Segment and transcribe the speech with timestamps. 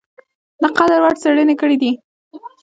[0.61, 1.91] د قدر وړ څېړني کړي دي۔